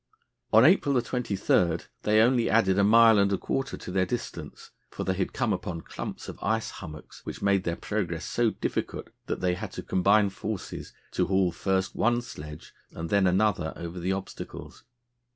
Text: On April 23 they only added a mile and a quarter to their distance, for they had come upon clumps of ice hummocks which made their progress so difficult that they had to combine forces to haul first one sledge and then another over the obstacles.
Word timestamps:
On 0.51 0.65
April 0.65 0.99
23 0.99 1.77
they 2.01 2.19
only 2.21 2.49
added 2.49 2.79
a 2.79 2.83
mile 2.83 3.19
and 3.19 3.31
a 3.31 3.37
quarter 3.37 3.77
to 3.77 3.91
their 3.91 4.07
distance, 4.07 4.71
for 4.89 5.03
they 5.03 5.13
had 5.13 5.31
come 5.31 5.53
upon 5.53 5.81
clumps 5.81 6.27
of 6.27 6.39
ice 6.41 6.71
hummocks 6.71 7.23
which 7.23 7.43
made 7.43 7.65
their 7.65 7.75
progress 7.75 8.25
so 8.25 8.49
difficult 8.49 9.11
that 9.27 9.41
they 9.41 9.53
had 9.53 9.71
to 9.73 9.83
combine 9.83 10.31
forces 10.31 10.91
to 11.11 11.27
haul 11.27 11.51
first 11.51 11.95
one 11.95 12.23
sledge 12.23 12.73
and 12.89 13.11
then 13.11 13.27
another 13.27 13.73
over 13.75 13.99
the 13.99 14.11
obstacles. 14.11 14.83